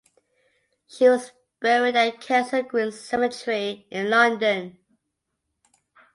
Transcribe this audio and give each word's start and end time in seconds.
She 0.87 1.07
was 1.07 1.31
buried 1.59 1.95
at 1.95 2.19
Kensal 2.21 2.63
Green 2.63 2.91
Cemetery 2.91 3.85
in 3.91 4.09
London. 4.09 4.79